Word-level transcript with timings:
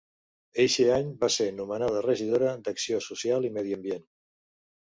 Eixe 0.63 0.85
any 0.95 1.11
va 1.25 1.29
ser 1.35 1.47
nomenada 1.59 2.01
regidora 2.07 2.57
d'Acció 2.69 3.03
Social 3.11 3.49
i 3.51 3.53
Medi 3.59 3.81
Ambient. 3.81 4.07